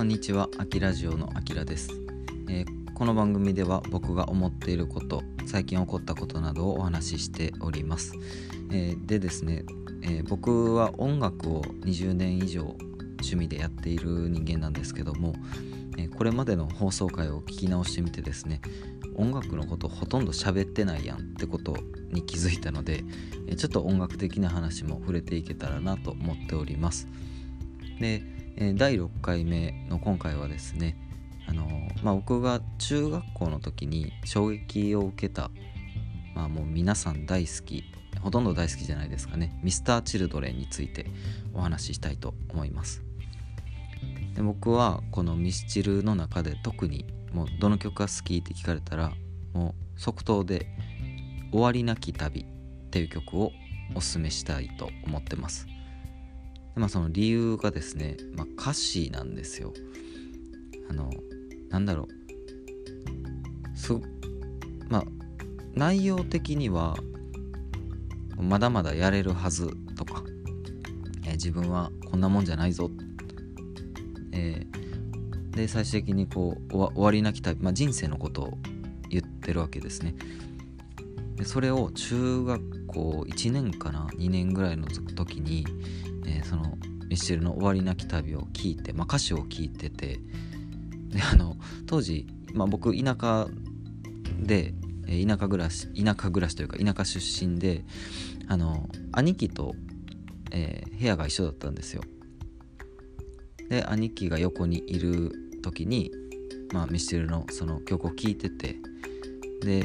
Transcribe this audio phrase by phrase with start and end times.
[0.00, 1.90] こんにちは、あきラジオのあきらです、
[2.48, 8.14] えー、この番組では僕が思っていること、最近起こったことなどをお話ししております。
[8.72, 9.62] えー、でですね、
[10.00, 12.62] えー、僕は音楽を20年以上
[13.18, 15.34] 趣味でやっている人間なんですけども、
[15.98, 18.62] えこれまでの放送回を聞き直してみてですね、
[19.16, 21.76] 音楽のことほとんど喋ってないやんってこと
[22.10, 23.04] に気づいたので、
[23.48, 27.06] えちょっと音楽的な話も触れていけたらなと思っております。
[28.00, 30.96] でえ第6回目の今回はですね
[31.46, 31.66] あの
[32.04, 35.50] まあ、僕が中学校の時に衝撃を受けた、
[36.34, 37.82] まあ、もう皆さん大好き
[38.20, 41.06] ほとんど大好きじゃないですかね Mr.Children について
[41.52, 43.02] お話ししたいと思います。
[44.34, 49.12] で僕はこのミスチルの中で特にもうどの曲が好きって聞かれたら
[49.52, 50.66] もう即答で
[51.50, 52.44] 「終わりなき旅」っ
[52.90, 53.52] ていう曲を
[53.94, 55.66] おすすめしたいと思ってます。
[56.76, 59.72] まあその理由がですね、まあ、歌詞なんですよ。
[60.88, 61.10] あの
[61.68, 62.08] なんだろ
[63.74, 63.76] う。
[63.76, 63.94] す
[64.88, 65.04] まあ
[65.74, 66.96] 内容的には
[68.36, 70.22] まだまだやれるはずとか、
[71.24, 72.90] えー、自分はこんなもんじゃないぞ、
[74.32, 78.58] えー、で最終的にこう終わりなき旅、まあ、人生のことを
[79.08, 80.14] 言ってるわけですね。
[81.36, 85.64] でそれを中学校1年かな2年ぐらいの時に
[86.26, 86.76] えー、その
[87.08, 90.20] ミスチルの「終わりなき旅」を聞いて、まあ、歌詞を聞いてて
[91.08, 93.48] であの当時、まあ、僕田舎
[94.40, 94.74] で
[95.06, 97.84] 田舎暮らし田舎暮らしというか田舎出身で
[98.46, 99.74] あの兄貴と、
[100.52, 102.02] えー、部屋が一緒だったんですよ。
[103.68, 106.10] で兄貴が横にいる時に、
[106.72, 108.76] まあ、ミスチルのその曲を聴いてて
[109.62, 109.84] で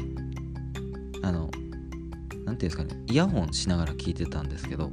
[1.22, 1.60] あの何て
[2.44, 4.90] 言うんですかねイヤホンしながら聴いてたんですけど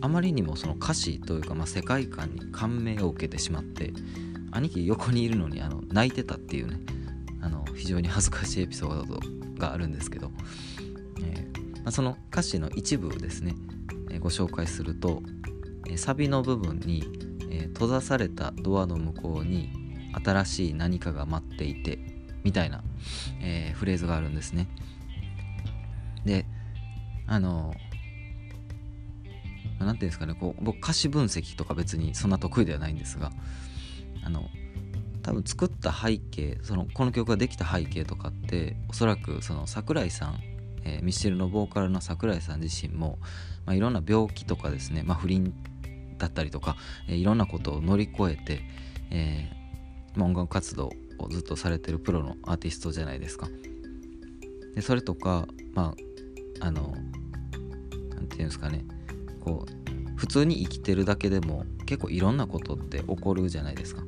[0.00, 3.92] あまりにもその歌詞というか、まあ、世界観に感銘を受けてしまって
[4.50, 6.80] 兄貴横にいるのにあの泣いてたっていうね
[7.42, 9.20] あの非常に恥ずかしいエピソード
[9.58, 10.30] があるんですけど、
[11.22, 13.54] えー、まあ、その歌詞の一部をですね、
[14.10, 15.22] えー、ご紹介すると、
[15.86, 17.04] えー、サビの部分に、
[17.52, 19.72] え閉ざされたドアの向こうに
[20.24, 21.98] 新しい何かが待っていて
[22.44, 22.82] みたいな、
[23.40, 24.68] えフレーズがあるんですね。
[26.24, 26.46] で
[27.26, 27.74] あの
[29.84, 33.30] 何ていうんですかねこう僕歌詞分析とか別にそんな得意ではないんですが
[34.24, 34.48] あの
[35.22, 40.40] 多分作った背景そのこの曲ができた背景とかっておそらくその桜井さん、
[40.84, 43.18] えー、ミッシェルのボーカルの桜井さん自身も、
[43.66, 45.54] まあ、いろんな病気とかですね、まあ、不倫
[46.18, 46.76] だったりとか、
[47.08, 48.62] えー、いろんなことを乗り越えて、
[49.10, 53.48] えー、音楽活動をずっとされてるプロのアーティストじゃないですか。
[54.74, 55.94] でそれとかま
[56.60, 56.94] ああの
[58.14, 58.84] 何て言うんですかね
[59.40, 64.02] こう普通に生きてるだけでも結構いろんなことって起こるじゃないですか。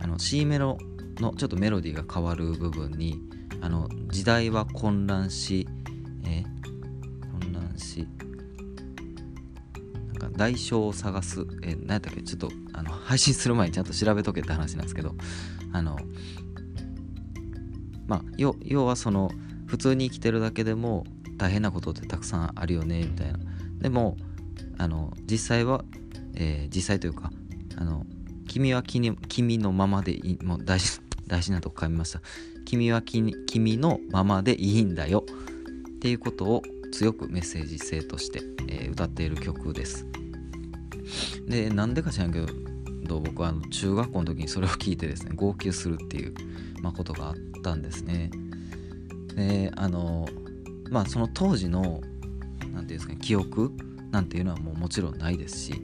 [0.00, 0.78] あの C メロ
[1.20, 3.20] のちょっとメロディーが変わる部分に
[3.60, 5.66] あの時代は混乱し、
[6.24, 6.44] え、
[7.40, 8.06] 混乱し
[10.08, 12.22] なんか代償を探す、え、何やったっけ？
[12.22, 15.14] ちょっとあの 配信する前にちゃんと調べとけって話なんですけど
[15.72, 15.98] あの
[18.06, 18.54] まあ要
[18.86, 19.30] はその
[19.66, 21.04] 普通に生きてるだけでも
[21.36, 23.38] 大変なことってたくさんあるよねみたいな。
[23.78, 24.16] でも
[24.78, 25.84] あの実際は、
[26.34, 27.30] えー、実際というか
[27.76, 28.06] あの
[28.46, 32.22] 君は君君のままでいいもう大事大事なとこ噛みました。
[32.64, 33.34] 君は君
[33.78, 35.24] のままでいいんだよ。
[35.96, 36.62] っていうことを
[36.92, 40.06] 強くメッセージ性として、えー、歌っている曲です。
[41.46, 46.34] でなんでか知らんけど僕はあの中学校の時にそれを聞いてですね号泣するっていう、
[46.82, 48.30] まあ、ことがあったんですね。
[49.34, 50.28] であの
[50.90, 52.00] まあその当時の何て
[52.70, 53.72] 言うんですかね記憶
[54.10, 55.82] なんていうのはもうもちろんないですし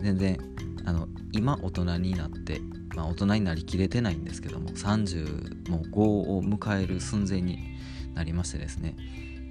[0.00, 0.38] 全然
[0.84, 2.60] あの今大人になって、
[2.96, 7.76] まあ、大人になりきれてないんですけども30もう5を迎える寸前に
[8.14, 8.96] なりましてですね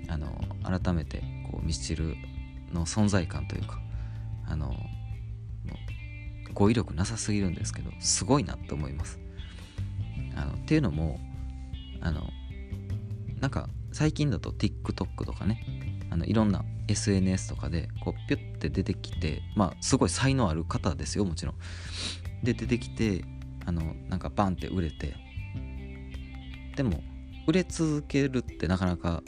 [0.09, 2.15] あの改めてこうミスチル
[2.73, 3.79] の存在感というか
[4.47, 4.73] あの
[6.57, 9.19] 語彙力なさすぎるんですけどすごいなって思います。
[10.35, 11.19] あのっていうのも
[12.01, 12.23] あの
[13.39, 15.65] なんか最近だと TikTok とかね
[16.11, 21.55] あのいろんな SNS とかでこうピュッて出てきてまあすごい才能ある方ですよもちろん。
[22.43, 23.25] で出てきて
[23.65, 25.15] あのなんかバンって売れて。
[26.75, 27.01] でも
[27.47, 29.23] 売れ続けるってなかなか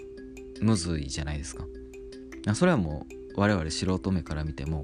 [0.62, 1.66] むずいじゃないですか。
[2.54, 4.84] それはもう我々素人目から見ても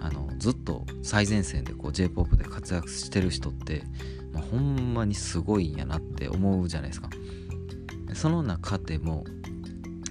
[0.00, 3.82] あのずっと最前線で j p o p で活躍してる人って、
[4.32, 7.10] まあ、ほんまにすごいんやなって思うじゃないですか。
[8.14, 9.24] その中でも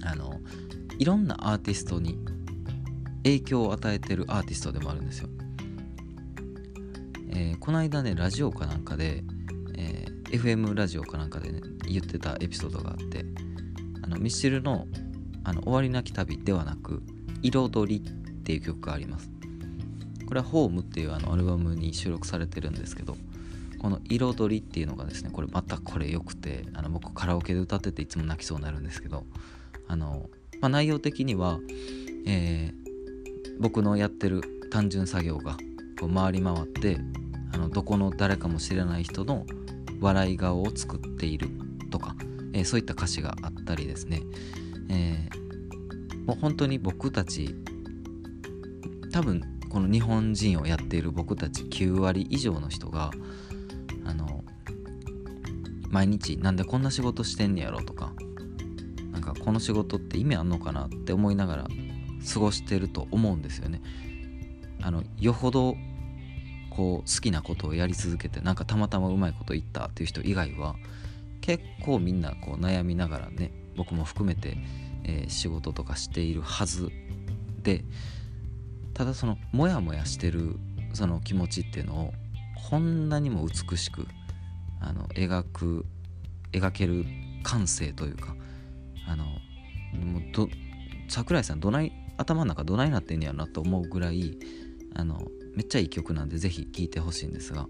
[0.02, 0.40] あの
[0.98, 2.18] いろんなアーティストに
[3.24, 5.28] 影響を与えてるアーティストでもあるんですよ。
[7.30, 9.24] えー、この間ねラジオかなんかで、
[9.76, 13.26] えー、FM ラジオかなんかでね言ってたエピソードがあって
[14.02, 14.86] あのミスチルの
[15.44, 17.02] あの終わりなき旅ではなく
[17.42, 19.30] 「彩り」っていう曲があります
[20.26, 23.16] これは「ホームっていうあのアルバムに収録されてるんですけど
[23.78, 29.24] この「彩り」っていうのがですねこれまたこれ良くてあの僕カラオケで歌ってていつも泣きそうになるんですけど
[29.88, 30.28] あの、
[30.60, 31.58] まあ、内容的には、
[32.26, 35.56] えー、僕のやってる単純作業が
[36.00, 36.98] こう回り回って
[37.52, 39.46] あのどこの誰かも知らない人の
[40.00, 41.48] 笑い顔を作っている
[41.90, 42.16] とか、
[42.52, 44.22] えー、そういった歌詞があったりですね、
[44.90, 47.54] えー、もう本当に僕たち
[49.12, 53.10] 多分この日本人をやっている僕たち9割以上の人が
[54.06, 54.44] あの
[55.90, 58.12] 毎日なんでこんな仕事してんねやろとか
[59.12, 61.66] なんかこの仕事って意味あんのかなって思いながら
[62.32, 63.80] 過ごしてると思うんですよね。
[64.82, 65.76] あのよほど
[66.70, 70.76] こう好きなことをやり続けてなんかたまたまうまいこと言ったっていう人以外は
[71.40, 74.58] 結構みんなこう悩みながらね僕も含めて、
[75.04, 76.90] えー、仕事とかしているはず
[77.62, 77.84] で
[78.92, 80.58] ただそのモヤモヤしてる
[80.92, 82.12] その気持ちっていうのを
[82.68, 84.06] こんなにも美しく
[84.80, 85.86] あの描く
[86.52, 87.04] 描ける
[87.42, 88.34] 感性というか
[89.06, 90.48] あのもうど
[91.08, 94.38] 桜井さんどない頭の中どないなってんやろなと思うぐらい
[94.94, 95.20] あの
[95.54, 97.66] めっちゃいい曲なんで是非聴いてほしいんですが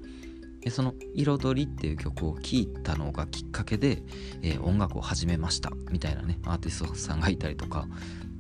[0.61, 4.03] でその「彩り」っていう曲を聴いたのがきっかけで、
[4.43, 7.87] えー、音楽を始めましたみたいなねアーティストさんがいたりとか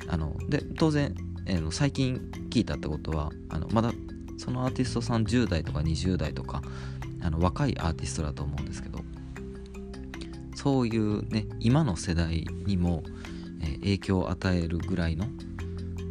[0.09, 1.15] あので当然
[1.47, 2.17] えー、最近
[2.51, 3.93] 聞いたってことはあのまだ
[4.37, 6.63] そのアーティストさん10代とか20代とか
[7.23, 9.01] あの若いアーティストだと思うんですけど
[10.55, 13.03] そういうね今の世代にも、
[13.61, 15.27] えー、影響を与えるぐらいの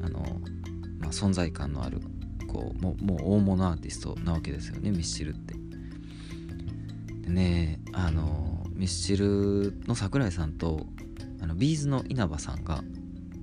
[0.03, 0.19] あの、
[0.99, 1.99] まあ、存在感のある
[2.47, 5.55] こうももう大物アーティストなわけですよねミスチルって。
[7.21, 10.85] でねあのミスチルの桜井さんと
[11.41, 12.83] あの B'z の稲葉さんが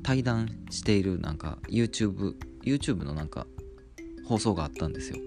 [0.02, 3.46] 対談しているなんか YouTube, YouTube のなんか
[4.24, 5.18] 放送があったんですよ。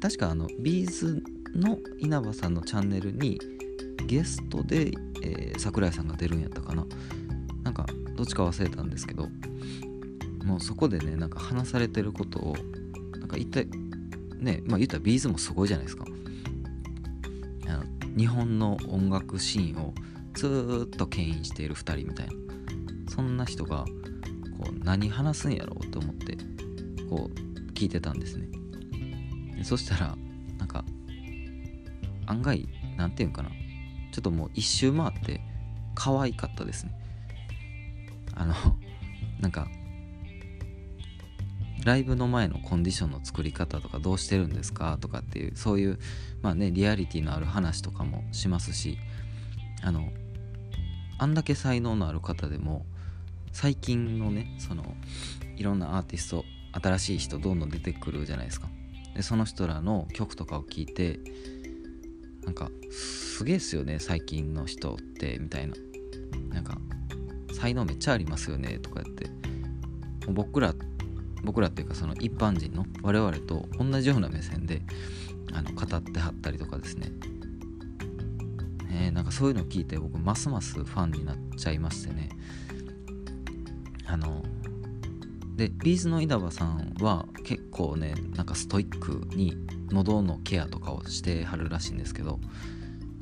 [0.00, 1.22] 確かあの B'z
[1.54, 3.38] の稲葉さんのチャンネルに
[4.06, 4.92] ゲストで、
[5.22, 6.86] えー、桜井さんが出るんやったかな。
[7.62, 7.86] なんか
[8.16, 9.28] どっちか忘れたんですけど
[10.44, 12.56] もうそこでねなんか話されてることを
[13.18, 13.68] なんか一体
[14.38, 16.04] ねまあ言ったらビーズもすごいじゃないですか。
[17.68, 17.84] あの
[18.16, 19.94] 日本の音楽シーンを
[20.34, 22.32] ずっと牽引している2人みたいな。
[23.08, 23.84] そんな人が
[24.58, 26.38] こう何話すんやろうと思って
[27.08, 27.49] こう
[27.80, 28.46] 聞いてたんですね。
[29.64, 30.14] そしたら
[30.58, 30.84] なんか
[32.26, 32.68] 案外
[32.98, 33.48] 何て言うんかな。
[34.12, 35.40] ちょっともう一周回って
[35.94, 36.92] 可愛かったですね。
[38.34, 38.54] あの
[39.40, 39.66] なんか
[41.86, 44.98] ライブの前のコンディションの作り方とかどうしてるんですか？
[45.00, 45.98] とかっていうそういう
[46.42, 48.98] まあねリアリティのある話とかもしますし
[49.82, 50.12] あの
[51.16, 52.84] あんだけ才能のある方でも
[53.52, 54.94] 最近のねその
[55.56, 58.68] いろんなアーティスト新しい人どんどん出てくるじゃないですか。
[59.14, 61.20] でその人らの曲とかを聴いて
[62.44, 65.74] なんかすげえっすよね最近の人ってみたいな。
[66.52, 66.78] なんか
[67.52, 69.30] 才能めっちゃありますよねとか言って。
[70.30, 70.74] 僕ら
[71.42, 74.82] 僕らっていうかその一般人の我々と同じような目線で
[75.52, 77.10] あの語ってはったりとかですね。
[78.92, 82.28] えー、なんかそういうのを聞いて僕ますますファンになっちゃいましてね。
[84.06, 84.42] あの
[85.60, 89.54] でビーズの稲葉さんは結構ねなんかストイックに
[89.90, 92.40] 喉のケアとかをしてはるらしいんですけど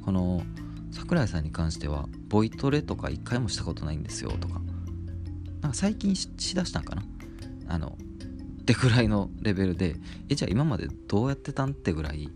[0.04, 0.45] この
[0.92, 4.61] 桜井さんに関してはボイトレとか一回もしたことないんですよとか
[5.62, 7.02] なんか最近しだしたんかな？
[7.66, 7.99] あの
[8.61, 9.97] ってぐらいのレベルで
[10.28, 12.30] えじゃあ今までどうやってたんってぐらい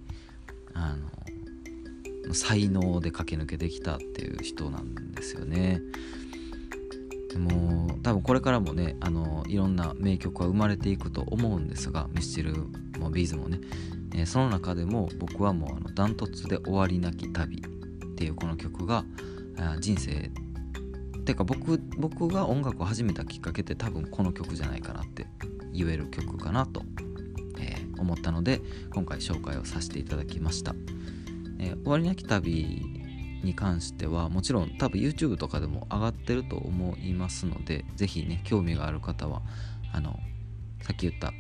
[0.74, 0.96] あ
[2.26, 5.80] の才能で駆け抜けてきたっていう人なんですよね。
[7.38, 12.54] もう多分これからもねあのいろんな名曲は生まれていくと思うんですがミスチル
[12.98, 13.60] もビーズもね、
[14.14, 19.04] えー、その中でも僕はもうあのダントツで「終わりなき旅」っていうこの曲が
[19.80, 20.30] 人生
[21.24, 25.26] てか僕僕が音楽を始めたきっかけって多分この曲じゃないかなって
[25.72, 26.82] 言える曲かなと、
[27.58, 28.60] えー、思ったので
[28.92, 30.74] 今回紹介をさせていただきました。
[31.58, 32.91] えー、終わりなき旅
[33.42, 39.42] に関してはもちろん多分 YouTube とかでも上がってると思いますので是非ね興味がある方は
[39.92, 40.18] あの
[40.82, 41.32] さっき言った、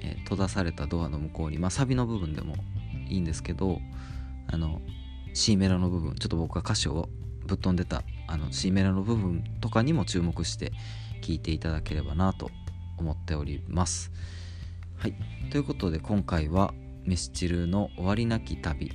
[0.00, 2.54] えー、閉ざされたドアの向こうにまあサビの部分でも
[3.08, 3.78] いいんですけど
[4.48, 4.80] あの
[5.34, 7.08] C メロの部分ちょっと僕が歌詞を
[7.46, 10.72] ぶっ飛んでたあの C メロの部分とかにも注目して
[11.22, 12.50] 聴いていただければなと
[12.98, 14.10] 思っております。
[14.96, 15.14] はい
[15.50, 16.72] ということで今回は
[17.04, 18.90] ミスチルの終わりなき旅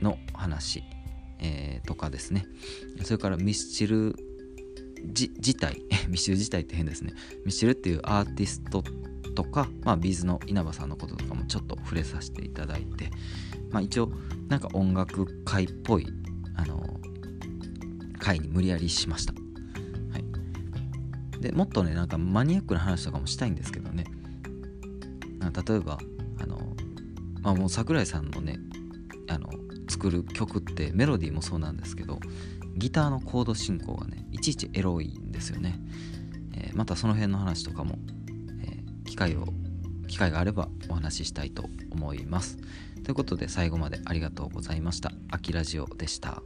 [0.00, 0.84] の話、
[1.40, 2.46] えー、とかですね。
[3.02, 4.16] それからミスチル
[5.04, 5.82] 自体。
[6.08, 7.12] ミスチル自体って変ですね。
[7.44, 8.82] ミスチルっていうアーティスト
[9.34, 13.10] とか、まあ、ビーズの稲葉さんのこととかもちょっと触れさせていただいて、
[13.70, 14.10] まあ、一応
[14.48, 16.06] なんか音楽会っぽい
[16.54, 16.98] あの
[18.18, 24.04] 会に無理やりしました、はい、でもっとねなんかマニアックな話とかもしたいんですけどね。
[25.68, 25.98] 例えば
[26.38, 26.58] あの、
[27.42, 28.58] まあ、もう桜井さんのね
[29.28, 29.48] あの
[29.96, 32.20] 作る曲ってメロディーもそうなんですけど
[32.76, 35.80] ギターのコード進行がねいちいちエロいんですよね、
[36.54, 37.98] えー、またその辺の話とかも、
[38.60, 39.46] えー、機会を
[40.06, 42.58] 機会があればお話ししたいと思います
[43.02, 45.12] ということで最後までありがとうございました。
[45.30, 46.42] アキラジオでした。